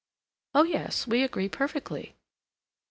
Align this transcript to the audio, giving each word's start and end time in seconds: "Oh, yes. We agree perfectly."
"Oh, 0.55 0.63
yes. 0.63 1.05
We 1.05 1.21
agree 1.21 1.47
perfectly." 1.47 2.15